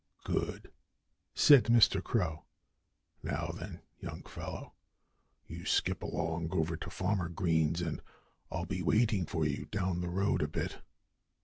"Good!" 0.23 0.71
said 1.35 1.65
Mr. 1.65 2.03
Crow. 2.03 2.45
"Now, 3.21 3.53
then, 3.55 3.81
young 3.99 4.23
fellow! 4.23 4.73
You 5.45 5.63
skip 5.67 6.01
along 6.01 6.49
over 6.51 6.75
to 6.75 6.89
Farmer 6.89 7.29
Green's 7.29 7.81
and 7.83 8.01
I'll 8.51 8.65
be 8.65 8.81
waiting 8.81 9.27
for 9.27 9.45
you 9.45 9.65
down 9.65 10.01
the 10.01 10.09
road 10.09 10.41
a 10.41 10.47
bit." 10.47 10.79